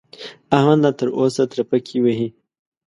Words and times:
احمد 0.57 0.79
لا 0.83 0.91
تر 0.99 1.07
اوسه 1.19 1.43
ترپکې 1.51 1.97
وهي. 2.03 2.27